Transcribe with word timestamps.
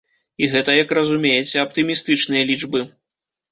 І 0.45 0.47
гэта, 0.53 0.73
як 0.79 0.93
разумееце, 0.99 1.59
аптымістычныя 1.65 2.51
лічбы. 2.51 2.85